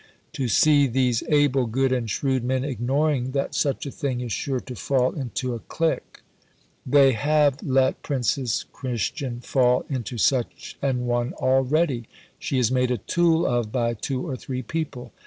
[0.33, 4.59] to see these able, good, and shrewd men ignoring that such a thing is sure
[4.59, 6.21] to fall into a clique.
[6.87, 12.05] They have let Princess Christian fall into such an one already.
[12.39, 15.13] She is made a tool of by two or three people.